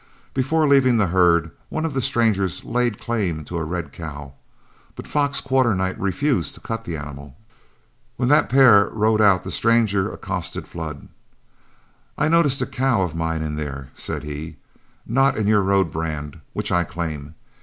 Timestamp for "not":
15.05-15.37